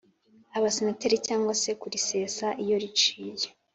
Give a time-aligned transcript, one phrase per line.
[0.57, 3.47] Abasenateri cyangwa se kurisesa iyo riciye